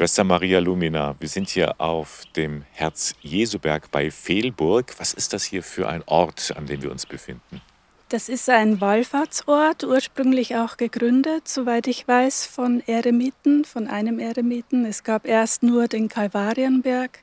Schwester 0.00 0.24
Maria 0.24 0.60
Lumina, 0.60 1.14
wir 1.20 1.28
sind 1.28 1.50
hier 1.50 1.78
auf 1.78 2.22
dem 2.34 2.64
Herz-Jesu-Berg 2.72 3.90
bei 3.90 4.10
Fehlburg. 4.10 4.94
Was 4.96 5.12
ist 5.12 5.34
das 5.34 5.44
hier 5.44 5.62
für 5.62 5.90
ein 5.90 6.02
Ort, 6.06 6.54
an 6.56 6.64
dem 6.64 6.80
wir 6.80 6.90
uns 6.90 7.04
befinden? 7.04 7.60
Das 8.08 8.30
ist 8.30 8.48
ein 8.48 8.80
Wallfahrtsort, 8.80 9.84
ursprünglich 9.84 10.56
auch 10.56 10.78
gegründet, 10.78 11.48
soweit 11.48 11.86
ich 11.86 12.08
weiß, 12.08 12.46
von 12.46 12.82
Eremiten, 12.86 13.66
von 13.66 13.88
einem 13.88 14.18
Eremiten. 14.20 14.86
Es 14.86 15.04
gab 15.04 15.26
erst 15.26 15.62
nur 15.62 15.86
den 15.86 16.08
Kalvarienberg 16.08 17.18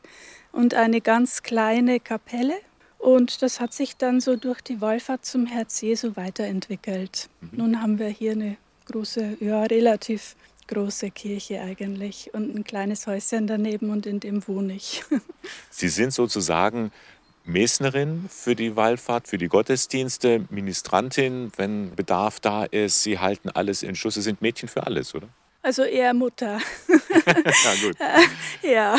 und 0.51 0.75
eine 0.75 1.01
ganz 1.01 1.41
kleine 1.41 1.99
Kapelle. 1.99 2.57
Und 2.99 3.41
das 3.41 3.59
hat 3.59 3.73
sich 3.73 3.97
dann 3.97 4.21
so 4.21 4.35
durch 4.35 4.61
die 4.61 4.81
Wallfahrt 4.81 5.25
zum 5.25 5.47
Herz 5.47 5.81
Jesu 5.81 6.15
weiterentwickelt. 6.15 7.27
Mhm. 7.41 7.49
Nun 7.53 7.81
haben 7.81 7.97
wir 7.97 8.09
hier 8.09 8.33
eine 8.33 8.57
große, 8.85 9.37
ja, 9.39 9.63
relativ 9.63 10.35
große 10.67 11.11
Kirche 11.11 11.61
eigentlich 11.61 12.33
und 12.33 12.55
ein 12.55 12.63
kleines 12.63 13.07
Häuschen 13.07 13.47
daneben 13.47 13.89
und 13.89 14.05
in 14.05 14.19
dem 14.19 14.47
wohne 14.47 14.73
ich. 14.73 15.03
Sie 15.69 15.89
sind 15.89 16.13
sozusagen 16.13 16.91
Mesnerin 17.45 18.25
für 18.29 18.55
die 18.55 18.75
Wallfahrt, 18.75 19.27
für 19.27 19.37
die 19.37 19.47
Gottesdienste, 19.47 20.45
Ministrantin, 20.49 21.51
wenn 21.55 21.95
Bedarf 21.95 22.39
da 22.39 22.65
ist. 22.65 23.03
Sie 23.03 23.19
halten 23.19 23.49
alles 23.49 23.83
in 23.83 23.95
Schuss. 23.95 24.15
Sie 24.15 24.21
sind 24.21 24.41
Mädchen 24.41 24.67
für 24.67 24.85
alles, 24.85 25.15
oder? 25.15 25.29
Also 25.61 25.83
eher 25.83 26.13
Mutter. 26.13 26.59
ja, 27.25 27.73
gut. 27.81 27.97
ja, 28.61 28.95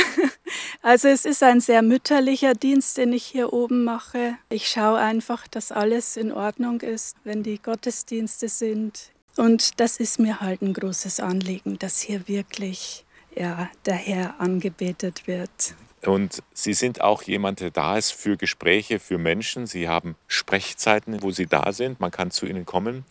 also 0.82 1.08
es 1.08 1.24
ist 1.24 1.42
ein 1.42 1.60
sehr 1.60 1.82
mütterlicher 1.82 2.52
Dienst, 2.52 2.98
den 2.98 3.12
ich 3.12 3.24
hier 3.24 3.52
oben 3.52 3.84
mache. 3.84 4.36
Ich 4.50 4.68
schaue 4.68 4.98
einfach, 4.98 5.48
dass 5.48 5.72
alles 5.72 6.16
in 6.16 6.32
Ordnung 6.32 6.80
ist, 6.80 7.16
wenn 7.24 7.42
die 7.42 7.58
Gottesdienste 7.58 8.48
sind. 8.48 9.12
Und 9.38 9.78
das 9.78 9.98
ist 9.98 10.18
mir 10.18 10.40
halt 10.40 10.62
ein 10.62 10.74
großes 10.74 11.20
Anliegen, 11.20 11.78
dass 11.78 12.00
hier 12.00 12.26
wirklich 12.26 13.04
ja, 13.36 13.70
der 13.86 13.94
Herr 13.94 14.40
angebetet 14.40 15.28
wird. 15.28 15.76
Und 16.04 16.42
Sie 16.52 16.74
sind 16.74 17.00
auch 17.00 17.22
jemand, 17.22 17.60
der 17.60 17.70
da 17.70 17.96
ist 17.96 18.12
für 18.12 18.36
Gespräche, 18.36 18.98
für 18.98 19.16
Menschen. 19.16 19.66
Sie 19.66 19.88
haben 19.88 20.16
Sprechzeiten, 20.26 21.22
wo 21.22 21.30
Sie 21.30 21.46
da 21.46 21.72
sind. 21.72 22.00
Man 22.00 22.10
kann 22.10 22.32
zu 22.32 22.46
Ihnen 22.46 22.66
kommen. 22.66 23.04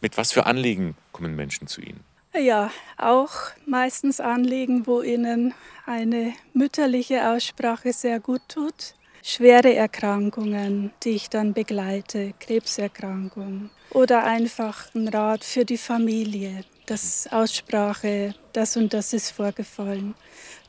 Mit 0.00 0.16
was 0.16 0.32
für 0.32 0.46
Anliegen 0.46 0.96
kommen 1.12 1.36
Menschen 1.36 1.68
zu 1.68 1.82
Ihnen? 1.82 2.00
Ja, 2.34 2.70
auch 2.96 3.32
meistens 3.66 4.20
Anliegen, 4.20 4.86
wo 4.86 5.02
Ihnen 5.02 5.52
eine 5.84 6.32
mütterliche 6.54 7.28
Aussprache 7.28 7.92
sehr 7.92 8.20
gut 8.20 8.42
tut. 8.48 8.94
Schwere 9.22 9.74
Erkrankungen, 9.74 10.92
die 11.02 11.10
ich 11.10 11.28
dann 11.28 11.52
begleite, 11.52 12.32
Krebserkrankung, 12.40 13.68
oder 13.90 14.24
einfach 14.24 14.94
ein 14.94 15.08
Rat 15.08 15.44
für 15.44 15.64
die 15.64 15.78
Familie, 15.78 16.64
das 16.86 17.28
Aussprache, 17.30 18.34
das 18.52 18.76
und 18.76 18.94
das 18.94 19.12
ist 19.12 19.30
vorgefallen. 19.30 20.14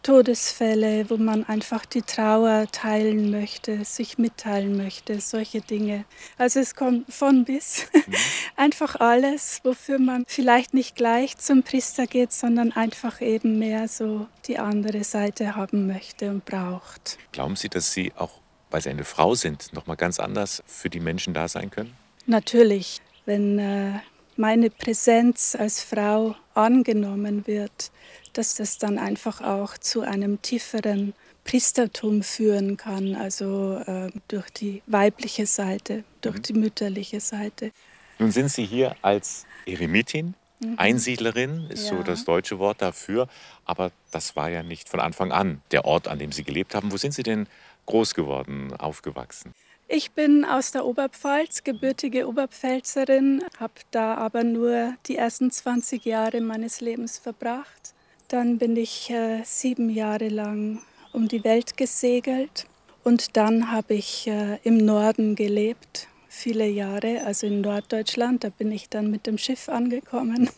Todesfälle, 0.02 1.10
wo 1.10 1.18
man 1.18 1.44
einfach 1.44 1.86
die 1.86 2.02
Trauer 2.02 2.68
teilen 2.72 3.32
möchte, 3.32 3.84
sich 3.84 4.18
mitteilen 4.18 4.78
möchte, 4.78 5.20
solche 5.20 5.60
Dinge. 5.60 6.06
Also 6.38 6.62
es 6.62 6.76
kommt 6.76 7.14
von 7.14 7.44
bis 7.44 7.86
mhm. 7.94 8.14
einfach 8.56 8.96
alles, 8.96 9.60
wofür 9.64 10.00
man 10.00 10.24
vielleicht 10.26 10.74
nicht 10.74 10.96
gleich 10.96 11.38
zum 11.38 11.64
Priester 11.64 12.08
geht, 12.08 12.32
sondern 12.32 12.72
einfach 12.72 13.20
eben 13.20 13.60
mehr 13.60 13.88
so 13.88 14.28
die 14.46 14.58
andere 14.58 15.04
Seite 15.04 15.56
haben 15.56 15.88
möchte 15.88 16.30
und 16.30 16.46
braucht. 16.46 17.18
Glauben 17.34 17.58
Sie, 17.58 17.68
dass 17.68 17.92
Sie 17.92 18.14
auch, 18.16 18.32
weil 18.72 18.82
Sie 18.82 18.90
eine 18.90 19.04
Frau 19.06 19.36
sind, 19.36 19.74
noch 19.74 19.86
mal 19.86 19.96
ganz 19.96 20.20
anders 20.20 20.64
für 20.66 20.90
die 20.90 21.02
Menschen 21.02 21.34
da 21.34 21.50
sein 21.50 21.72
können? 21.72 21.94
Natürlich 22.26 23.02
wenn 23.30 23.60
äh, 23.60 24.00
meine 24.38 24.72
Präsenz 24.72 25.56
als 25.56 25.84
Frau 25.84 26.36
angenommen 26.56 27.46
wird, 27.46 27.92
dass 28.34 28.56
das 28.56 28.80
dann 28.80 28.98
einfach 28.98 29.42
auch 29.42 29.78
zu 29.78 30.02
einem 30.02 30.42
tieferen 30.42 31.14
Priestertum 31.44 32.24
führen 32.24 32.76
kann, 32.76 33.16
also 33.16 33.78
äh, 33.86 34.10
durch 34.28 34.50
die 34.50 34.82
weibliche 34.88 35.46
Seite, 35.46 36.04
durch 36.22 36.38
mhm. 36.38 36.42
die 36.42 36.54
mütterliche 36.54 37.20
Seite. 37.20 37.72
Nun 38.18 38.32
sind 38.32 38.50
Sie 38.50 38.66
hier 38.66 38.96
als 39.04 39.46
Eremitin, 39.68 40.34
mhm. 40.60 40.74
Einsiedlerin 40.78 41.68
ist 41.70 41.90
ja. 41.90 41.98
so 41.98 42.04
das 42.04 42.26
deutsche 42.26 42.58
Wort 42.58 42.82
dafür, 42.82 43.28
aber 43.64 43.92
das 44.12 44.36
war 44.36 44.50
ja 44.50 44.64
nicht 44.64 44.90
von 44.90 45.00
Anfang 45.00 45.32
an 45.32 45.62
der 45.70 45.86
Ort, 45.86 46.08
an 46.08 46.18
dem 46.18 46.32
Sie 46.32 46.44
gelebt 46.44 46.74
haben. 46.74 46.92
Wo 46.92 46.98
sind 46.98 47.14
Sie 47.14 47.24
denn 47.24 47.48
groß 47.86 48.16
geworden, 48.16 48.74
aufgewachsen? 48.76 49.54
Ich 49.92 50.12
bin 50.12 50.46
aus 50.46 50.72
der 50.72 50.86
Oberpfalz, 50.86 51.64
gebürtige 51.64 52.28
Oberpfälzerin, 52.28 53.44
habe 53.60 53.74
da 53.90 54.14
aber 54.14 54.44
nur 54.44 54.94
die 55.08 55.16
ersten 55.16 55.50
20 55.50 56.06
Jahre 56.06 56.42
meines 56.42 56.80
Lebens 56.80 57.18
verbracht. 57.18 57.96
Dann 58.28 58.60
bin 58.60 58.78
ich 58.78 59.10
äh, 59.10 59.42
sieben 59.44 59.90
Jahre 59.90 60.28
lang 60.28 60.84
um 61.12 61.28
die 61.28 61.44
Welt 61.44 61.76
gesegelt 61.76 62.68
und 63.04 63.36
dann 63.36 63.72
habe 63.72 63.96
ich 63.96 64.28
äh, 64.28 64.60
im 64.62 64.78
Norden 64.78 65.34
gelebt, 65.34 66.08
viele 66.28 66.68
Jahre, 66.68 67.24
also 67.26 67.48
in 67.48 67.62
Norddeutschland. 67.62 68.44
Da 68.44 68.50
bin 68.50 68.72
ich 68.72 68.90
dann 68.90 69.10
mit 69.10 69.26
dem 69.26 69.40
Schiff 69.40 69.70
angekommen, 69.70 70.52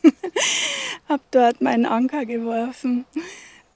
habe 1.07 1.23
dort 1.31 1.61
meinen 1.61 1.85
Anker 1.85 2.25
geworfen, 2.25 3.05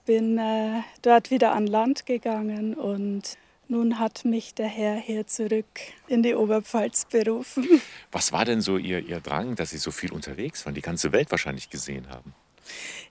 bin 0.06 0.38
äh, 0.38 0.82
dort 1.02 1.32
wieder 1.32 1.54
an 1.54 1.66
Land 1.66 2.06
gegangen 2.06 2.74
und 2.74 3.38
nun 3.70 4.00
hat 4.00 4.26
mich 4.26 4.54
der 4.54 4.68
Herr 4.68 4.96
hier 4.96 5.28
zurück 5.28 5.66
in 6.08 6.24
die 6.24 6.36
Oberpfalz 6.36 7.06
berufen. 7.06 7.68
Was 8.12 8.32
war 8.32 8.46
denn 8.46 8.62
so 8.62 8.78
Ihr, 8.78 9.00
Ihr 9.00 9.20
Drang, 9.20 9.56
dass 9.56 9.72
Sie 9.72 9.78
so 9.78 9.92
viel 9.92 10.12
unterwegs 10.12 10.66
waren, 10.66 10.76
die 10.76 10.82
ganze 10.82 11.12
Welt 11.12 11.32
wahrscheinlich 11.32 11.70
gesehen 11.70 12.10
haben? 12.10 12.34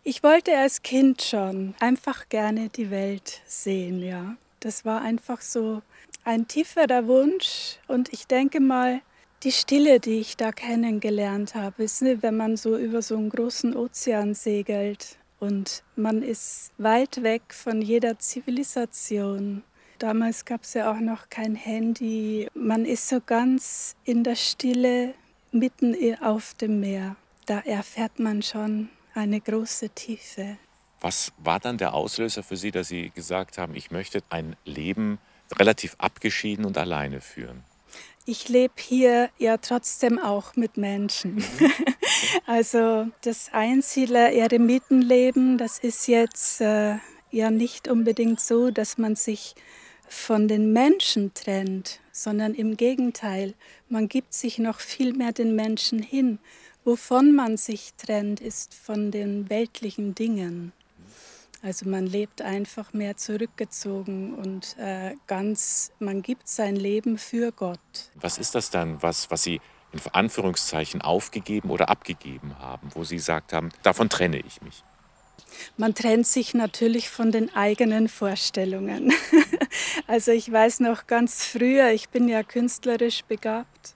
Ich 0.03 0.23
wollte 0.23 0.57
als 0.57 0.83
Kind 0.83 1.23
schon 1.23 1.75
einfach 1.81 2.29
gerne 2.29 2.69
die 2.69 2.91
Welt 2.91 3.41
sehen, 3.47 4.03
ja. 4.03 4.37
Das 4.61 4.85
war 4.85 5.03
einfach 5.03 5.41
so 5.41 5.83
ein 6.25 6.49
tieferer 6.49 7.07
Wunsch 7.07 7.79
und 7.87 8.13
ich 8.13 8.27
denke 8.27 8.61
mal, 8.61 9.01
die 9.43 9.53
Stille, 9.53 10.01
die 10.01 10.21
ich 10.21 10.37
da 10.39 10.53
kennengelernt 10.53 11.55
habe, 11.55 11.85
ist, 11.85 12.01
ne, 12.01 12.23
wenn 12.23 12.37
man 12.37 12.57
so 12.57 12.79
über 12.79 13.03
so 13.03 13.17
einen 13.17 13.29
großen 13.29 13.77
Ozean 13.77 14.35
segelt 14.35 15.19
und 15.39 15.83
man 15.97 16.23
ist 16.23 16.73
weit 16.79 17.23
weg 17.23 17.43
von 17.53 17.83
jeder 17.83 18.19
Zivilisation 18.19 19.63
Damals 19.99 20.45
gab 20.45 20.65
es 20.65 20.75
ja 20.75 20.93
auch 20.93 21.01
noch 21.01 21.31
kein 21.31 21.55
Handy. 21.55 22.49
Man 22.55 22.85
ist 22.85 23.09
so 23.09 23.21
ganz 23.21 23.97
in 24.05 24.25
der 24.25 24.37
Stille 24.37 25.15
mitten 25.53 25.97
auf 26.21 26.55
dem 26.55 26.81
Meer. 26.81 27.17
Da 27.47 27.61
erfährt 27.61 28.19
man 28.19 28.43
schon 28.43 28.91
eine 29.15 29.41
große 29.41 29.91
Tiefe. 29.91 30.57
Was 31.01 31.33
war 31.39 31.61
dann 31.61 31.79
der 31.79 31.95
Auslöser 31.95 32.43
für 32.43 32.57
Sie, 32.57 32.71
dass 32.71 32.89
Sie 32.89 33.11
gesagt 33.11 33.59
haben, 33.59 33.75
ich 33.75 33.91
möchte 33.91 34.23
ein 34.31 34.57
Leben 34.65 35.19
relativ 35.57 35.95
abgeschieden 35.99 36.65
und 36.65 36.79
alleine 36.79 37.21
führen? 37.21 37.63
Ich 38.27 38.49
lebe 38.49 38.73
hier 38.79 39.29
ja 39.39 39.59
trotzdem 39.59 40.19
auch 40.19 40.57
mit 40.57 40.79
Menschen. 40.79 41.35
Mhm. 41.35 41.73
also 42.47 43.09
das 43.21 43.51
Einsiedler-Eremitenleben, 43.53 45.59
das 45.59 45.79
ist 45.79 46.09
jetzt 46.09 46.63
äh, 46.63 46.97
ja 47.31 47.51
nicht 47.51 47.87
unbedingt 47.87 48.41
so, 48.41 48.71
dass 48.71 48.97
man 48.97 49.15
sich 49.15 49.55
von 50.09 50.49
den 50.49 50.73
Menschen 50.73 51.35
trennt, 51.35 52.01
sondern 52.13 52.55
im 52.55 52.77
Gegenteil, 52.77 53.55
man 53.89 54.09
gibt 54.09 54.35
sich 54.35 54.59
noch 54.59 54.81
viel 54.81 55.13
mehr 55.15 55.33
den 55.33 55.55
Menschen 55.55 56.01
hin. 56.01 56.39
Wovon 56.85 57.35
man 57.35 57.57
sich 57.57 57.95
trennt, 57.95 58.41
ist 58.41 58.75
von 58.75 59.11
den 59.11 59.49
weltlichen 59.49 60.15
Dingen. 60.15 60.73
Also 61.63 61.89
man 61.89 62.07
lebt 62.07 62.43
einfach 62.43 62.93
mehr 62.93 63.17
zurückgezogen 63.17 64.35
und 64.35 64.77
äh, 64.79 65.15
ganz, 65.27 65.93
man 65.99 66.21
gibt 66.21 66.47
sein 66.47 66.77
Leben 66.77 67.17
für 67.17 67.53
Gott. 67.53 67.81
Was 68.17 68.37
ist 68.37 68.55
das 68.55 68.69
dann, 68.69 69.03
was, 69.03 69.31
was 69.31 69.45
Sie 69.45 69.63
in 69.93 70.01
Anführungszeichen 70.13 71.01
aufgegeben 71.01 71.71
oder 71.71 71.89
abgegeben 71.89 72.59
haben, 72.59 72.91
wo 72.95 73.03
Sie 73.05 73.17
gesagt 73.17 73.55
haben, 73.55 73.71
davon 73.83 74.11
trenne 74.11 74.41
ich 74.41 74.61
mich? 74.61 74.85
Man 75.77 75.95
trennt 75.95 76.27
sich 76.27 76.55
natürlich 76.55 77.09
von 77.11 77.33
den 77.33 77.55
eigenen 77.55 78.09
Vorstellungen. 78.09 79.13
Also 80.07 80.33
ich 80.33 80.53
weiß 80.53 80.81
noch 80.81 81.07
ganz 81.07 81.47
früher, 81.47 81.91
ich 81.91 82.11
bin 82.11 82.29
ja 82.29 82.43
künstlerisch 82.43 83.25
begabt 83.25 83.95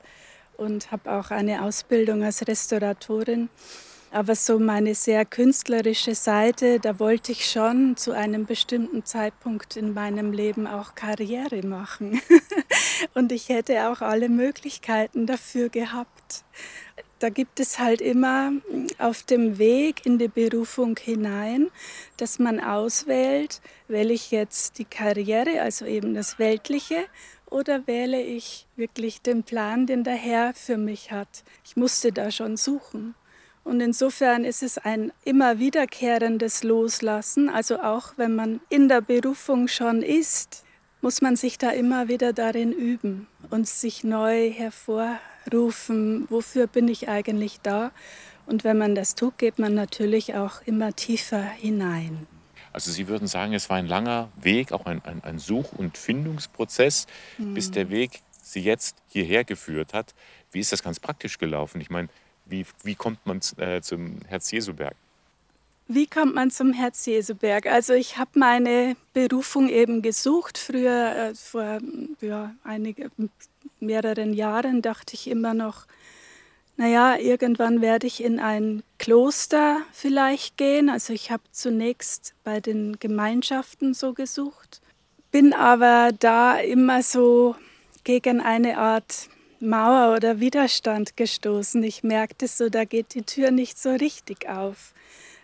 und 0.56 0.90
habe 0.90 1.12
auch 1.12 1.30
eine 1.30 1.62
Ausbildung 1.62 2.24
als 2.24 2.48
Restauratorin. 2.48 3.48
Aber 4.10 4.34
so 4.34 4.58
meine 4.58 4.94
sehr 4.94 5.26
künstlerische 5.26 6.14
Seite, 6.14 6.80
da 6.80 6.98
wollte 6.98 7.32
ich 7.32 7.44
schon 7.44 7.96
zu 7.96 8.12
einem 8.12 8.46
bestimmten 8.46 9.04
Zeitpunkt 9.04 9.76
in 9.76 9.92
meinem 9.92 10.32
Leben 10.32 10.66
auch 10.66 10.94
Karriere 10.94 11.62
machen. 11.62 12.20
Und 13.14 13.32
ich 13.32 13.50
hätte 13.50 13.88
auch 13.90 14.00
alle 14.00 14.30
Möglichkeiten 14.30 15.26
dafür 15.26 15.68
gehabt 15.68 16.44
da 17.18 17.30
gibt 17.30 17.60
es 17.60 17.78
halt 17.78 18.00
immer 18.00 18.52
auf 18.98 19.22
dem 19.22 19.58
Weg 19.58 20.06
in 20.06 20.18
die 20.18 20.28
Berufung 20.28 20.96
hinein, 20.98 21.68
dass 22.16 22.38
man 22.38 22.60
auswählt, 22.60 23.60
wähle 23.88 24.12
ich 24.12 24.30
jetzt 24.30 24.78
die 24.78 24.84
Karriere, 24.84 25.60
also 25.60 25.84
eben 25.84 26.14
das 26.14 26.38
Weltliche, 26.38 27.06
oder 27.46 27.86
wähle 27.86 28.20
ich 28.20 28.66
wirklich 28.76 29.22
den 29.22 29.42
Plan, 29.42 29.86
den 29.86 30.04
der 30.04 30.14
Herr 30.14 30.54
für 30.54 30.76
mich 30.76 31.10
hat. 31.10 31.44
Ich 31.64 31.76
musste 31.76 32.12
da 32.12 32.30
schon 32.30 32.56
suchen. 32.56 33.14
Und 33.64 33.80
insofern 33.80 34.44
ist 34.44 34.62
es 34.62 34.78
ein 34.78 35.12
immer 35.24 35.58
wiederkehrendes 35.58 36.62
Loslassen. 36.62 37.48
Also 37.48 37.80
auch 37.80 38.12
wenn 38.16 38.34
man 38.34 38.60
in 38.68 38.88
der 38.88 39.00
Berufung 39.00 39.68
schon 39.68 40.02
ist, 40.02 40.64
muss 41.00 41.20
man 41.20 41.36
sich 41.36 41.58
da 41.58 41.70
immer 41.70 42.08
wieder 42.08 42.32
darin 42.32 42.72
üben 42.72 43.26
und 43.50 43.68
sich 43.68 44.04
neu 44.04 44.50
hervorrufen, 44.50 46.26
wofür 46.30 46.66
bin 46.66 46.88
ich 46.88 47.08
eigentlich 47.08 47.60
da. 47.62 47.92
Und 48.46 48.64
wenn 48.64 48.78
man 48.78 48.94
das 48.94 49.14
tut, 49.14 49.38
geht 49.38 49.58
man 49.58 49.74
natürlich 49.74 50.34
auch 50.34 50.62
immer 50.62 50.94
tiefer 50.94 51.42
hinein. 51.42 52.26
Also 52.72 52.90
Sie 52.90 53.08
würden 53.08 53.26
sagen, 53.26 53.54
es 53.54 53.68
war 53.70 53.76
ein 53.76 53.86
langer 53.86 54.30
Weg, 54.40 54.72
auch 54.72 54.86
ein, 54.86 55.02
ein, 55.04 55.22
ein 55.24 55.38
Such- 55.38 55.72
und 55.72 55.98
Findungsprozess, 55.98 57.06
mhm. 57.36 57.54
bis 57.54 57.70
der 57.70 57.90
Weg 57.90 58.22
Sie 58.42 58.60
jetzt 58.60 58.96
hierher 59.08 59.44
geführt 59.44 59.92
hat. 59.92 60.14
Wie 60.52 60.60
ist 60.60 60.72
das 60.72 60.82
ganz 60.82 61.00
praktisch 61.00 61.38
gelaufen? 61.38 61.80
Ich 61.80 61.90
meine, 61.90 62.08
wie, 62.46 62.64
wie 62.82 62.94
kommt 62.94 63.26
man 63.26 63.40
äh, 63.58 63.82
zum 63.82 64.20
Herz-Jesu-Berg? 64.26 64.96
Wie 65.90 66.06
kommt 66.06 66.34
man 66.34 66.50
zum 66.50 66.74
Herz-Jesu-Berg? 66.74 67.64
Also 67.66 67.94
ich 67.94 68.18
habe 68.18 68.32
meine 68.34 68.94
Berufung 69.14 69.70
eben 69.70 70.02
gesucht. 70.02 70.58
Früher, 70.58 71.16
äh, 71.30 71.34
vor 71.34 71.78
ja, 72.20 72.54
einige, 72.62 73.10
mehreren 73.80 74.34
Jahren, 74.34 74.82
dachte 74.82 75.14
ich 75.14 75.30
immer 75.30 75.54
noch, 75.54 75.86
naja, 76.76 77.16
irgendwann 77.16 77.80
werde 77.80 78.06
ich 78.06 78.22
in 78.22 78.38
ein 78.38 78.82
Kloster 78.98 79.80
vielleicht 79.94 80.58
gehen. 80.58 80.90
Also 80.90 81.14
ich 81.14 81.30
habe 81.30 81.42
zunächst 81.52 82.34
bei 82.44 82.60
den 82.60 82.98
Gemeinschaften 83.00 83.94
so 83.94 84.12
gesucht, 84.12 84.82
bin 85.30 85.54
aber 85.54 86.10
da 86.18 86.58
immer 86.58 87.02
so 87.02 87.56
gegen 88.04 88.42
eine 88.42 88.76
Art 88.76 89.30
Mauer 89.58 90.14
oder 90.14 90.38
Widerstand 90.38 91.16
gestoßen. 91.16 91.82
Ich 91.82 92.02
merkte 92.02 92.46
so, 92.46 92.68
da 92.68 92.84
geht 92.84 93.14
die 93.14 93.22
Tür 93.22 93.50
nicht 93.52 93.78
so 93.78 93.90
richtig 93.90 94.50
auf. 94.50 94.92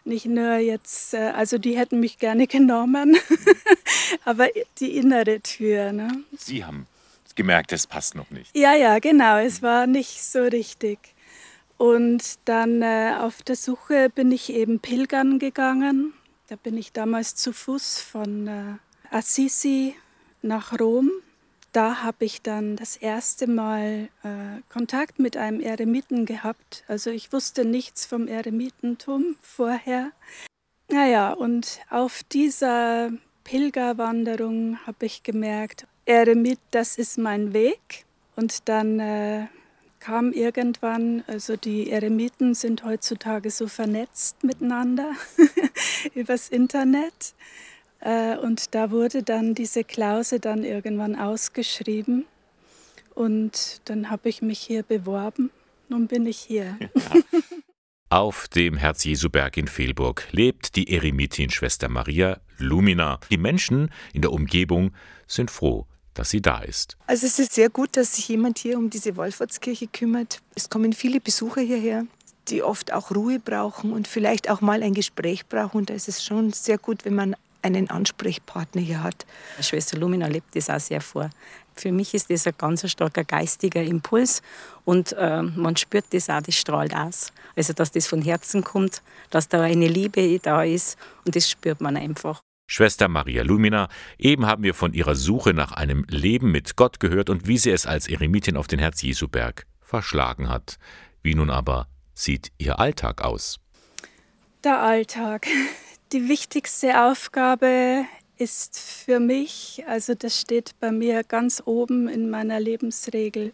Nicht 0.05 0.27
nur 0.27 0.56
jetzt, 0.56 1.15
äh, 1.15 1.33
also 1.35 1.59
die 1.59 1.77
hätten 1.77 2.01
mich 2.01 2.19
gerne 2.19 2.47
genommen, 2.56 3.17
aber 4.25 4.49
die 4.79 4.97
innere 4.97 5.41
Tür. 5.41 5.93
Ne? 5.93 6.25
Sie 6.37 6.65
haben 6.65 6.87
gemerkt, 7.35 7.73
es 7.73 7.87
passt 7.87 8.15
noch 8.15 8.31
nicht. 8.31 8.56
Ja, 8.56 8.75
ja, 8.75 8.99
genau, 8.99 9.39
es 9.39 9.62
war 9.62 9.87
nicht 9.87 10.23
so 10.23 10.43
richtig. 10.43 10.99
Und 11.77 12.39
dann 12.45 12.83
äh, 12.83 13.15
auf 13.21 13.43
der 13.43 13.56
Suche 13.56 14.09
bin 14.11 14.31
ich 14.31 14.53
eben 14.53 14.79
pilgern 14.79 15.39
gegangen. 15.39 16.15
Da 16.49 16.57
bin 16.57 16.77
ich 16.77 16.93
damals 16.93 17.35
zu 17.35 17.53
Fuß 17.53 18.00
von 18.00 18.47
äh, 18.47 18.75
Assisi 19.11 19.95
nach 20.43 20.79
Rom. 20.79 21.11
Da 21.75 22.05
habe 22.05 22.25
ich 22.25 22.41
dann 22.41 22.76
das 22.76 22.97
erste 22.97 23.49
Mal 23.49 24.09
äh, 24.23 24.62
Kontakt 24.73 25.19
mit 25.19 25.37
einem 25.37 25.59
Eremiten 25.59 26.25
gehabt. 26.25 26.85
Also 26.87 27.11
ich 27.11 27.32
wusste 27.32 27.65
nichts 27.65 28.06
vom 28.06 28.29
Eremitentum 28.29 29.35
vorher. 29.41 30.12
Naja, 30.88 31.32
und 31.32 31.81
auf 31.91 32.23
dieser 32.31 33.11
Pilgerwanderung 33.43 34.79
habe 34.87 35.06
ich 35.06 35.25
gemerkt, 35.25 35.88
Eremit, 36.05 36.61
das 36.71 36.97
ist 36.97 37.19
mein 37.19 37.53
Weg. 37.53 38.05
Und 38.37 38.69
dann 38.69 39.00
äh, 39.00 39.49
kam 39.99 40.31
irgendwann, 40.31 41.25
also 41.26 41.56
die 41.56 41.91
Eremiten 41.91 42.55
sind 42.55 42.85
heutzutage 42.85 43.50
so 43.50 43.67
vernetzt 43.67 44.44
miteinander 44.44 45.11
übers 46.15 46.50
Internet. 46.50 47.35
Äh, 48.05 48.37
und 48.37 48.75
da 48.75 48.91
wurde 48.91 49.23
dann 49.23 49.55
diese 49.55 49.83
Klause 49.83 50.39
dann 50.39 50.62
irgendwann 50.62 51.19
ausgeschrieben. 51.19 52.27
Und 53.15 53.81
dann 53.87 54.11
habe 54.11 54.29
ich 54.29 54.43
mich 54.43 54.61
hier 54.61 54.83
beworben. 54.83 55.51
Nun 55.89 56.06
bin 56.06 56.27
ich 56.27 56.39
hier. 56.39 56.79
Ja. 56.95 57.41
Auf 58.11 58.47
dem 58.47 58.77
Herz-Jesu-Berg 58.77 59.56
in 59.56 59.67
Fehlburg 59.67 60.29
lebt 60.31 60.77
die 60.77 60.93
Eremitin-Schwester 60.95 61.89
Maria 61.89 62.39
Lumina. 62.59 63.19
Die 63.29 63.39
Menschen 63.39 63.91
in 64.12 64.23
der 64.23 64.31
Umgebung 64.31 64.93
sind 65.27 65.50
froh, 65.50 65.87
dass 66.12 66.31
sie 66.31 66.41
da 66.41 66.61
ist. 66.61 66.97
Also 67.09 67.27
es 67.27 67.41
ist 67.41 67.55
sehr 67.55 67.71
gut, 67.71 67.97
dass 67.97 68.15
sich 68.15 68.29
jemand 68.29 68.59
hier 68.59 68.79
um 68.79 68.89
diese 68.89 69.17
Wallfahrtskirche 69.17 69.89
kümmert. 69.89 70.43
Es 70.55 70.71
kommen 70.71 70.93
viele 70.93 71.19
Besucher 71.19 71.62
hierher, 71.62 72.07
die 72.47 72.62
oft 72.62 72.93
auch 72.93 73.11
Ruhe 73.11 73.41
brauchen 73.41 73.93
und 73.93 74.07
vielleicht 74.07 74.49
auch 74.49 74.61
mal 74.61 74.85
ein 74.85 74.95
Gespräch 74.95 75.47
brauchen. 75.47 75.79
Und 75.79 75.91
da 75.91 75.95
ist 75.95 76.07
es 76.07 76.23
schon 76.23 76.53
sehr 76.53 76.79
gut, 76.79 77.05
wenn 77.05 77.17
man 77.17 77.35
einen 77.64 77.90
Ansprechpartner 77.90 78.81
hier 78.81 79.02
hat. 79.02 79.26
Schwester 79.61 79.99
Lumina 79.99 80.26
lebt 80.26 80.55
das 80.55 80.70
auch 80.70 80.81
sehr 80.81 81.00
vor. 81.00 81.31
Für 81.75 81.90
mich 81.90 82.14
ist 82.14 82.31
das 82.31 82.46
ein 82.46 82.55
ganz 82.56 82.88
starker 82.88 83.25
geistiger 83.25 83.82
Impuls 83.82 84.43
und 84.84 85.12
äh, 85.14 85.43
man 85.43 85.76
spürt 85.76 86.05
das 86.11 86.31
auch, 86.31 86.40
das 86.40 86.55
strahlt 86.55 86.94
aus. 86.94 87.32
Also, 87.56 87.72
dass 87.72 87.90
das 87.90 88.06
von 88.06 88.22
Herzen 88.22 88.62
kommt, 88.62 89.02
dass 89.31 89.49
da 89.49 89.62
eine 89.62 89.88
Liebe 89.88 90.38
da 90.38 90.62
ist 90.62 90.96
und 91.26 91.34
das 91.34 91.50
spürt 91.50 91.81
man 91.81 91.96
einfach. 91.96 92.40
Schwester 92.66 93.08
Maria 93.08 93.43
Lumina, 93.43 93.88
eben 94.19 94.46
haben 94.46 94.62
wir 94.62 94.75
von 94.75 94.94
ihrer 94.94 95.16
Suche 95.16 95.52
nach 95.52 95.72
einem 95.72 96.05
Leben 96.08 96.50
mit 96.50 96.76
Gott 96.76 96.99
gehört 96.99 97.28
und 97.28 97.46
wie 97.46 97.58
sie 97.58 97.70
es 97.70 97.87
als 97.87 98.08
Eremitin 98.08 98.56
auf 98.56 98.69
den 98.69 98.78
Herz-Jesu-Berg 98.78 99.66
verschlagen 99.81 100.49
hat. 100.49 100.78
Wie 101.22 101.34
nun 101.34 101.50
aber 101.50 101.88
sieht 102.14 102.52
ihr 102.58 102.78
Alltag 102.78 103.22
aus? 103.22 103.61
Der 104.62 104.81
Alltag. 104.81 105.46
Die 106.14 106.28
wichtigste 106.28 107.02
Aufgabe 107.02 108.05
ist 108.37 108.78
für 108.78 109.19
mich, 109.19 109.82
also 109.88 110.14
das 110.14 110.40
steht 110.40 110.78
bei 110.78 110.93
mir 110.93 111.25
ganz 111.25 111.61
oben 111.64 112.06
in 112.06 112.31
meiner 112.31 112.61
Lebensregel, 112.61 113.52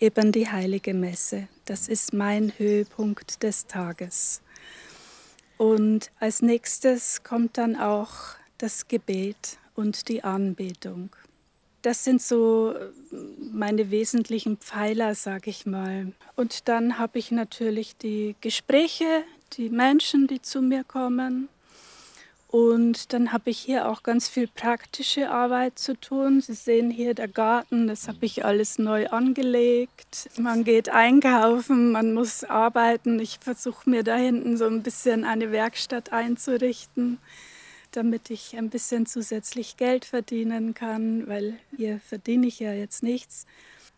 eben 0.00 0.32
die 0.32 0.50
heilige 0.50 0.94
Messe. 0.94 1.46
Das 1.64 1.86
ist 1.86 2.12
mein 2.12 2.52
Höhepunkt 2.58 3.44
des 3.44 3.68
Tages. 3.68 4.42
Und 5.58 6.10
als 6.18 6.42
nächstes 6.42 7.22
kommt 7.22 7.56
dann 7.56 7.76
auch 7.76 8.10
das 8.58 8.88
Gebet 8.88 9.58
und 9.76 10.08
die 10.08 10.24
Anbetung. 10.24 11.10
Das 11.82 12.02
sind 12.02 12.20
so 12.20 12.74
meine 13.38 13.92
wesentlichen 13.92 14.56
Pfeiler, 14.56 15.14
sage 15.14 15.50
ich 15.50 15.66
mal. 15.66 16.10
Und 16.34 16.66
dann 16.66 16.98
habe 16.98 17.20
ich 17.20 17.30
natürlich 17.30 17.96
die 17.96 18.34
Gespräche, 18.40 19.22
die 19.52 19.70
Menschen, 19.70 20.26
die 20.26 20.42
zu 20.42 20.62
mir 20.62 20.82
kommen. 20.82 21.48
Und 22.52 23.14
dann 23.14 23.32
habe 23.32 23.48
ich 23.48 23.58
hier 23.58 23.88
auch 23.88 24.02
ganz 24.02 24.28
viel 24.28 24.46
praktische 24.46 25.30
Arbeit 25.30 25.78
zu 25.78 25.98
tun. 25.98 26.42
Sie 26.42 26.52
sehen 26.52 26.90
hier 26.90 27.14
der 27.14 27.28
Garten, 27.28 27.88
das 27.88 28.08
habe 28.08 28.18
ich 28.26 28.44
alles 28.44 28.78
neu 28.78 29.08
angelegt. 29.08 30.28
Man 30.38 30.62
geht 30.62 30.90
einkaufen, 30.90 31.92
man 31.92 32.12
muss 32.12 32.44
arbeiten. 32.44 33.18
Ich 33.20 33.38
versuche 33.40 33.88
mir 33.88 34.04
da 34.04 34.16
hinten 34.16 34.58
so 34.58 34.66
ein 34.66 34.82
bisschen 34.82 35.24
eine 35.24 35.50
Werkstatt 35.50 36.12
einzurichten 36.12 37.18
damit 37.94 38.30
ich 38.30 38.56
ein 38.56 38.70
bisschen 38.70 39.04
zusätzlich 39.04 39.76
Geld 39.76 40.06
verdienen 40.06 40.72
kann, 40.72 41.28
weil 41.28 41.58
hier 41.76 42.00
verdiene 42.00 42.46
ich 42.46 42.58
ja 42.58 42.72
jetzt 42.72 43.02
nichts. 43.02 43.46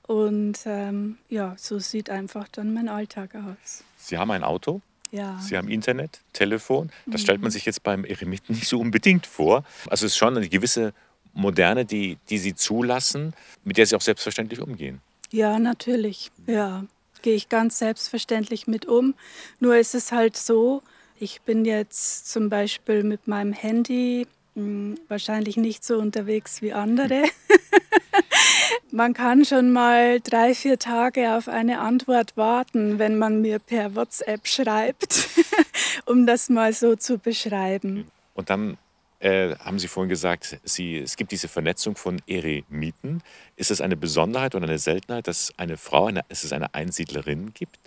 Und 0.06 0.58
ähm, 0.66 1.18
ja, 1.28 1.54
so 1.56 1.78
sieht 1.78 2.10
einfach 2.10 2.48
dann 2.48 2.74
mein 2.74 2.88
Alltag 2.88 3.36
aus. 3.36 3.84
Sie 3.96 4.18
haben 4.18 4.32
ein 4.32 4.42
Auto? 4.42 4.82
Ja. 5.14 5.38
Sie 5.40 5.56
haben 5.56 5.68
Internet, 5.68 6.22
Telefon. 6.32 6.90
Das 7.06 7.20
mhm. 7.20 7.24
stellt 7.24 7.40
man 7.40 7.52
sich 7.52 7.64
jetzt 7.64 7.84
beim 7.84 8.04
Eremiten 8.04 8.52
nicht 8.52 8.66
so 8.66 8.80
unbedingt 8.80 9.26
vor. 9.26 9.64
Also 9.88 10.06
es 10.06 10.12
ist 10.12 10.18
schon 10.18 10.36
eine 10.36 10.48
gewisse 10.48 10.92
Moderne, 11.34 11.84
die, 11.84 12.18
die 12.30 12.38
Sie 12.38 12.56
zulassen, 12.56 13.32
mit 13.62 13.76
der 13.76 13.86
Sie 13.86 13.94
auch 13.94 14.00
selbstverständlich 14.00 14.60
umgehen. 14.60 15.00
Ja, 15.30 15.60
natürlich. 15.60 16.32
Ja, 16.48 16.84
gehe 17.22 17.36
ich 17.36 17.48
ganz 17.48 17.78
selbstverständlich 17.78 18.66
mit 18.66 18.86
um. 18.86 19.14
Nur 19.60 19.76
ist 19.76 19.94
es 19.94 20.10
halt 20.10 20.36
so, 20.36 20.82
ich 21.20 21.42
bin 21.42 21.64
jetzt 21.64 22.28
zum 22.28 22.48
Beispiel 22.48 23.04
mit 23.04 23.28
meinem 23.28 23.52
Handy 23.52 24.26
mh, 24.56 24.62
hm, 24.62 24.98
wahrscheinlich 25.06 25.56
nicht 25.56 25.84
so 25.84 25.96
unterwegs 25.98 26.60
wie 26.60 26.72
andere. 26.72 27.22
man 28.94 29.12
kann 29.12 29.44
schon 29.44 29.72
mal 29.72 30.20
drei, 30.20 30.54
vier 30.54 30.78
Tage 30.78 31.36
auf 31.36 31.48
eine 31.48 31.80
Antwort 31.80 32.36
warten, 32.36 33.00
wenn 33.00 33.18
man 33.18 33.40
mir 33.40 33.58
per 33.58 33.96
WhatsApp 33.96 34.46
schreibt, 34.46 35.28
um 36.06 36.26
das 36.26 36.48
mal 36.48 36.72
so 36.72 36.94
zu 36.94 37.18
beschreiben. 37.18 38.06
Und 38.34 38.50
dann 38.50 38.78
äh, 39.18 39.56
haben 39.56 39.80
Sie 39.80 39.88
vorhin 39.88 40.08
gesagt, 40.08 40.58
Sie, 40.62 40.98
es 40.98 41.16
gibt 41.16 41.32
diese 41.32 41.48
Vernetzung 41.48 41.96
von 41.96 42.22
Eremiten. 42.28 43.20
Ist 43.56 43.72
es 43.72 43.80
eine 43.80 43.96
Besonderheit 43.96 44.54
oder 44.54 44.68
eine 44.68 44.78
Seltenheit, 44.78 45.26
dass 45.26 45.52
eine 45.56 45.76
Frau, 45.76 46.06
eine, 46.06 46.24
es 46.28 46.52
eine 46.52 46.72
Einsiedlerin 46.72 47.52
gibt? 47.52 47.78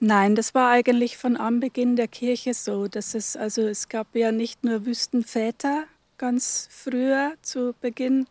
Nein, 0.00 0.34
das 0.34 0.52
war 0.52 0.70
eigentlich 0.70 1.16
von 1.16 1.36
Anbeginn 1.36 1.94
der 1.94 2.08
Kirche 2.08 2.54
so. 2.54 2.88
Dass 2.88 3.14
es, 3.14 3.36
also 3.36 3.62
es 3.62 3.88
gab 3.88 4.08
ja 4.14 4.32
nicht 4.32 4.64
nur 4.64 4.84
Wüstenväter 4.84 5.84
ganz 6.18 6.68
früher 6.70 7.34
zu 7.42 7.74
Beginn, 7.80 8.26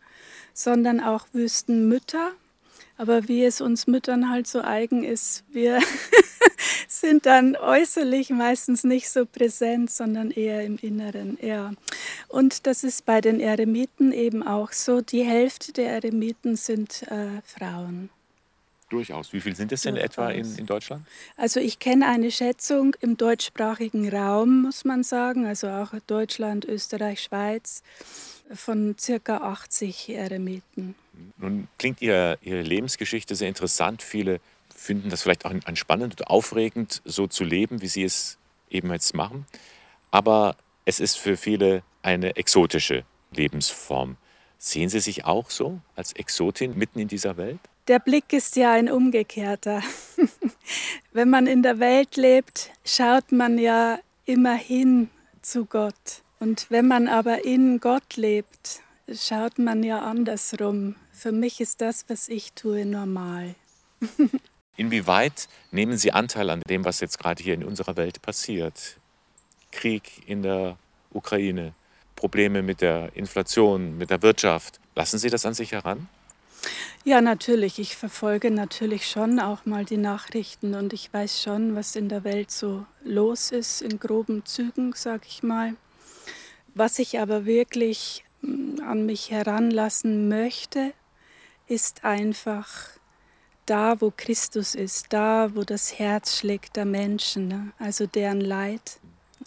sondern 0.52 1.00
auch 1.00 1.26
Wüstenmütter. 1.32 2.32
Aber 2.96 3.28
wie 3.28 3.44
es 3.44 3.60
uns 3.60 3.86
Müttern 3.86 4.28
halt 4.28 4.46
so 4.46 4.60
eigen 4.60 5.04
ist, 5.04 5.44
wir 5.50 5.80
sind 6.88 7.26
dann 7.26 7.54
äußerlich 7.56 8.30
meistens 8.30 8.82
nicht 8.82 9.08
so 9.08 9.24
präsent, 9.24 9.90
sondern 9.90 10.30
eher 10.30 10.64
im 10.64 10.78
Inneren. 10.78 11.38
Ja. 11.40 11.72
Und 12.26 12.66
das 12.66 12.82
ist 12.82 13.06
bei 13.06 13.20
den 13.20 13.40
Eremiten 13.40 14.12
eben 14.12 14.42
auch 14.42 14.72
so. 14.72 15.00
Die 15.00 15.22
Hälfte 15.22 15.72
der 15.72 15.92
Eremiten 15.92 16.56
sind 16.56 17.02
äh, 17.04 17.40
Frauen. 17.44 18.10
Durchaus. 18.88 19.32
Wie 19.32 19.40
viele 19.40 19.54
sind 19.54 19.72
es 19.72 19.82
denn 19.82 19.94
Durchaus. 19.94 20.10
etwa 20.10 20.30
in, 20.30 20.58
in 20.58 20.66
Deutschland? 20.66 21.06
Also 21.36 21.60
ich 21.60 21.78
kenne 21.78 22.06
eine 22.06 22.30
Schätzung 22.30 22.94
im 23.00 23.16
deutschsprachigen 23.16 24.08
Raum, 24.08 24.62
muss 24.62 24.84
man 24.84 25.02
sagen, 25.02 25.46
also 25.46 25.68
auch 25.68 25.92
Deutschland, 26.06 26.64
Österreich, 26.64 27.22
Schweiz, 27.22 27.82
von 28.52 28.96
circa 28.98 29.38
80 29.38 30.10
Eremiten. 30.10 30.94
Nun 31.36 31.68
klingt 31.78 32.00
ihr, 32.00 32.38
Ihre 32.42 32.62
Lebensgeschichte 32.62 33.34
sehr 33.34 33.48
interessant. 33.48 34.02
Viele 34.02 34.40
finden 34.74 35.10
das 35.10 35.22
vielleicht 35.22 35.44
auch 35.44 35.52
spannend 35.74 36.18
und 36.18 36.26
aufregend, 36.28 37.02
so 37.04 37.26
zu 37.26 37.44
leben, 37.44 37.82
wie 37.82 37.88
Sie 37.88 38.04
es 38.04 38.38
eben 38.70 38.90
jetzt 38.92 39.14
machen. 39.14 39.46
Aber 40.10 40.56
es 40.84 41.00
ist 41.00 41.18
für 41.18 41.36
viele 41.36 41.82
eine 42.02 42.36
exotische 42.36 43.04
Lebensform. 43.32 44.16
Sehen 44.56 44.88
Sie 44.88 45.00
sich 45.00 45.24
auch 45.24 45.50
so 45.50 45.80
als 45.94 46.12
Exotin 46.12 46.76
mitten 46.76 46.98
in 46.98 47.08
dieser 47.08 47.36
Welt? 47.36 47.60
Der 47.88 48.00
Blick 48.00 48.34
ist 48.34 48.56
ja 48.56 48.72
ein 48.72 48.90
umgekehrter. 48.90 49.82
Wenn 51.12 51.30
man 51.30 51.46
in 51.46 51.62
der 51.62 51.78
Welt 51.80 52.16
lebt, 52.16 52.70
schaut 52.84 53.32
man 53.32 53.56
ja 53.56 53.98
immer 54.26 54.56
hin 54.56 55.08
zu 55.40 55.64
Gott. 55.64 56.22
Und 56.38 56.66
wenn 56.70 56.86
man 56.86 57.08
aber 57.08 57.46
in 57.46 57.80
Gott 57.80 58.16
lebt, 58.16 58.82
schaut 59.10 59.58
man 59.58 59.82
ja 59.82 60.00
andersrum. 60.02 60.96
Für 61.12 61.32
mich 61.32 61.62
ist 61.62 61.80
das, 61.80 62.04
was 62.08 62.28
ich 62.28 62.52
tue, 62.52 62.84
normal. 62.84 63.54
Inwieweit 64.76 65.48
nehmen 65.70 65.96
Sie 65.96 66.12
Anteil 66.12 66.50
an 66.50 66.60
dem, 66.68 66.84
was 66.84 67.00
jetzt 67.00 67.18
gerade 67.18 67.42
hier 67.42 67.54
in 67.54 67.64
unserer 67.64 67.96
Welt 67.96 68.20
passiert? 68.20 68.98
Krieg 69.72 70.28
in 70.28 70.42
der 70.42 70.76
Ukraine, 71.10 71.72
Probleme 72.14 72.62
mit 72.62 72.82
der 72.82 73.16
Inflation, 73.16 73.96
mit 73.96 74.10
der 74.10 74.20
Wirtschaft. 74.20 74.78
Lassen 74.94 75.18
Sie 75.18 75.30
das 75.30 75.46
an 75.46 75.54
sich 75.54 75.72
heran? 75.72 76.06
Ja, 77.04 77.20
natürlich. 77.20 77.78
Ich 77.78 77.96
verfolge 77.96 78.50
natürlich 78.50 79.08
schon 79.08 79.40
auch 79.40 79.64
mal 79.64 79.84
die 79.84 79.96
Nachrichten 79.96 80.74
und 80.74 80.92
ich 80.92 81.12
weiß 81.12 81.42
schon, 81.42 81.74
was 81.74 81.96
in 81.96 82.08
der 82.08 82.24
Welt 82.24 82.50
so 82.50 82.84
los 83.02 83.50
ist, 83.50 83.82
in 83.82 83.98
groben 83.98 84.44
Zügen, 84.44 84.92
sag 84.94 85.26
ich 85.26 85.42
mal. 85.42 85.74
Was 86.74 86.98
ich 86.98 87.18
aber 87.18 87.46
wirklich 87.46 88.24
mm, 88.42 88.80
an 88.82 89.06
mich 89.06 89.30
heranlassen 89.30 90.28
möchte, 90.28 90.92
ist 91.66 92.04
einfach 92.04 92.68
da, 93.66 94.00
wo 94.00 94.12
Christus 94.16 94.74
ist, 94.74 95.12
da, 95.12 95.54
wo 95.54 95.62
das 95.62 95.98
Herz 95.98 96.38
schlägt 96.38 96.76
der 96.76 96.84
Menschen, 96.84 97.48
ne? 97.48 97.72
also 97.78 98.06
deren 98.06 98.40
Leid 98.40 98.98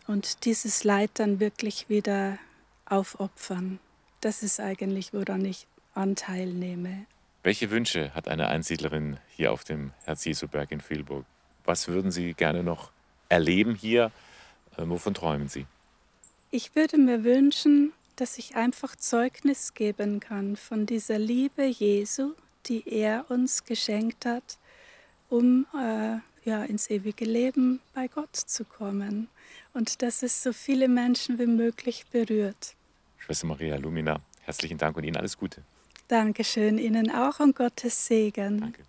und 0.08 0.46
dieses 0.46 0.84
Leid 0.84 1.12
dann 1.16 1.40
wirklich 1.40 1.90
wieder 1.90 2.38
aufopfern. 2.86 3.80
Das 4.20 4.44
ist 4.44 4.60
eigentlich, 4.60 5.14
woran 5.14 5.46
ich 5.46 5.68
Anteil 5.94 6.48
nehme. 6.48 7.06
Welche 7.44 7.72
Wünsche 7.72 8.14
hat 8.14 8.28
eine 8.28 8.48
Einsiedlerin 8.50 9.18
hier 9.36 9.52
auf 9.52 9.64
dem 9.64 9.92
Herz-Jesu-Berg 10.06 10.72
in 10.72 10.82
Vielburg? 10.82 11.26
Was 11.66 11.88
würden 11.88 12.12
Sie 12.12 12.34
gerne 12.34 12.64
noch 12.64 12.92
erleben 13.30 13.76
hier? 13.76 14.12
Äh, 14.78 14.84
wovon 14.88 15.14
träumen 15.14 15.48
Sie? 15.48 15.66
Ich 16.52 16.76
würde 16.76 16.98
mir 16.98 17.24
wünschen, 17.24 17.94
dass 18.16 18.38
ich 18.38 18.56
einfach 18.56 18.96
Zeugnis 18.96 19.74
geben 19.74 20.20
kann 20.20 20.56
von 20.56 20.86
dieser 20.86 21.18
Liebe 21.18 21.64
Jesu, 21.64 22.34
die 22.68 22.84
er 22.88 23.26
uns 23.30 23.64
geschenkt 23.64 24.26
hat, 24.26 24.60
um 25.30 25.66
äh, 25.74 26.18
ja, 26.44 26.64
ins 26.64 26.90
ewige 26.90 27.26
Leben 27.26 27.80
bei 27.94 28.08
Gott 28.08 28.36
zu 28.36 28.66
kommen. 28.66 29.30
Und 29.74 30.02
dass 30.02 30.24
es 30.24 30.44
so 30.44 30.54
viele 30.54 30.88
Menschen 30.88 31.40
wie 31.40 31.48
möglich 31.48 32.06
berührt. 32.12 32.76
Schwester 33.18 33.48
Maria 33.48 33.78
Lumina, 33.78 34.20
herzlichen 34.42 34.78
Dank 34.78 34.98
und 34.98 35.04
Ihnen 35.04 35.18
alles 35.18 35.38
Gute. 35.38 35.64
Dankeschön, 36.12 36.78
Ihnen 36.78 37.10
auch 37.10 37.40
und 37.40 37.56
Gottes 37.56 38.06
Segen. 38.08 38.60
Danke. 38.60 38.80